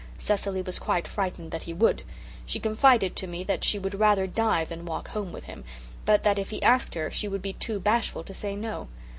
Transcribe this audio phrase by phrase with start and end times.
[0.17, 2.01] Cecily was quite frightened that he would;
[2.47, 5.63] she confided to me that she would rather die than walk home with him,
[6.05, 8.87] but that if he asked her she would be too bashful to say no.